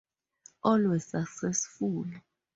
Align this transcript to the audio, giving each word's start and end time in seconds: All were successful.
All 0.63 0.81
were 0.87 0.97
successful. 0.97 2.05